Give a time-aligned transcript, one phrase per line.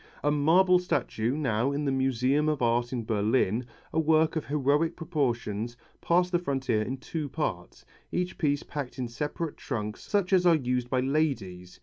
[0.23, 4.95] A marble statue, now in the Museum of Art in Berlin, a work of heroic
[4.95, 10.43] proportions, passed the frontier in two parts, each piece packed in separate trunks such as
[10.47, 11.79] are used by ladies.